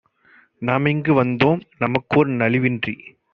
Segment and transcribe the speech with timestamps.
[0.61, 1.61] நாமிங்கு வந்தோம்.
[1.79, 2.95] நமக்கோர் நலிவின்றி